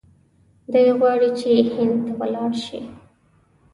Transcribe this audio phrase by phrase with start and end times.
[0.71, 2.81] دی غواړي چې هند ته ولاړ شي.